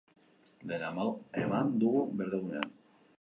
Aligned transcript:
Dena 0.71 0.89
eman 1.41 1.69
dugu 1.83 2.01
berdegunean. 2.17 2.69